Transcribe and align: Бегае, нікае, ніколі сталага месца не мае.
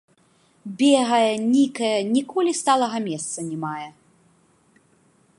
Бегае, 0.79 1.33
нікае, 1.55 1.91
ніколі 2.15 2.51
сталага 2.61 2.97
месца 3.09 3.39
не 3.51 3.57
мае. 3.67 3.87